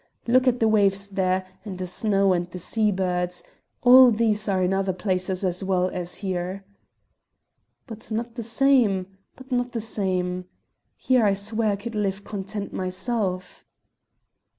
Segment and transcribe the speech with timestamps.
[0.25, 3.43] Look at the waves there, and the snow and the sea birds!
[3.83, 6.65] All these are in other places as well as here."
[7.85, 10.45] "But not the same, but not the same!
[10.97, 13.67] Here I swear I could live content myself."